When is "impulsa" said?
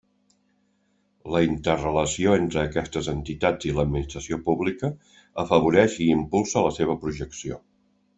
6.19-6.65